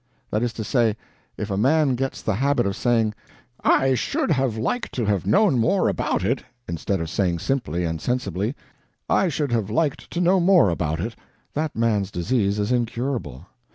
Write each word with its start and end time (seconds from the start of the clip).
That 0.31 0.41
is 0.41 0.51
to 0.53 0.63
say, 0.63 0.97
if 1.37 1.51
a 1.51 1.57
man 1.57 1.93
gets 1.93 2.23
the 2.23 2.33
habit 2.33 2.65
of 2.65 2.75
saying 2.75 3.13
"I 3.63 3.93
should 3.93 4.31
have 4.31 4.57
liked 4.57 4.93
to 4.95 5.05
have 5.05 5.27
known 5.27 5.59
more 5.59 5.87
about 5.87 6.23
it" 6.25 6.43
instead 6.67 6.99
of 6.99 7.07
saying 7.07 7.37
simply 7.37 7.83
and 7.85 8.01
sensibly, 8.01 8.55
"I 9.07 9.29
should 9.29 9.51
have 9.51 9.69
liked 9.69 10.09
to 10.09 10.19
know 10.19 10.39
more 10.39 10.69
about 10.71 10.99
it," 10.99 11.15
that 11.53 11.75
man's 11.75 12.09
disease 12.09 12.57
is 12.57 12.71
incurable. 12.71 13.45